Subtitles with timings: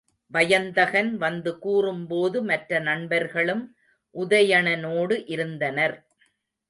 [0.31, 3.63] வயந்தகன் வந்து கூறும்போது மற்ற நண்பர்களும்
[4.15, 5.95] உதயணனோடு இருந்தனர்.